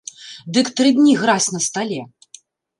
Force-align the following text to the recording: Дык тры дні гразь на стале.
Дык 0.57 0.71
тры 0.79 0.89
дні 0.97 1.13
гразь 1.21 1.53
на 1.59 1.63
стале. 1.69 2.01